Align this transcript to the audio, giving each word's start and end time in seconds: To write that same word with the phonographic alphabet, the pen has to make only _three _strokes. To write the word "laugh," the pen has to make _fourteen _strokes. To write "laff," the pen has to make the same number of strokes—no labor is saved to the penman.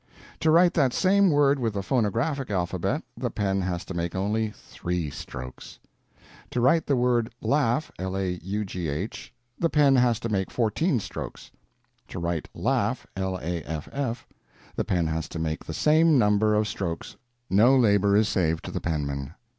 To 0.39 0.49
write 0.49 0.73
that 0.73 0.93
same 0.93 1.29
word 1.29 1.59
with 1.59 1.75
the 1.75 1.83
phonographic 1.83 2.49
alphabet, 2.49 3.03
the 3.15 3.29
pen 3.29 3.61
has 3.61 3.85
to 3.85 3.93
make 3.93 4.15
only 4.15 4.49
_three 4.49 5.09
_strokes. 5.11 5.77
To 6.49 6.59
write 6.59 6.87
the 6.87 6.95
word 6.95 7.31
"laugh," 7.39 7.91
the 7.99 9.29
pen 9.71 9.95
has 9.97 10.19
to 10.21 10.27
make 10.29 10.49
_fourteen 10.49 10.95
_strokes. 10.95 11.51
To 12.07 12.17
write 12.17 12.49
"laff," 12.55 13.05
the 13.15 14.85
pen 14.87 15.05
has 15.05 15.29
to 15.29 15.37
make 15.37 15.65
the 15.65 15.71
same 15.71 16.17
number 16.17 16.55
of 16.55 16.67
strokes—no 16.67 17.75
labor 17.77 18.15
is 18.15 18.27
saved 18.27 18.65
to 18.65 18.71
the 18.71 18.81
penman. 18.81 19.35